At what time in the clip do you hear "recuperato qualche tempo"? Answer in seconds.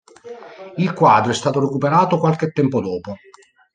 1.59-2.81